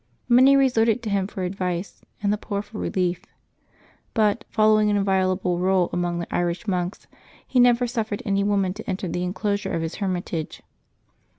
[0.27, 3.21] Many resorted to him for advice, and the \x)Ov for relief.
[4.15, 7.05] But, following an inviolable rule among the Irish monks,
[7.47, 10.63] he never suffered any woman to enter the enclosure of his hermitage.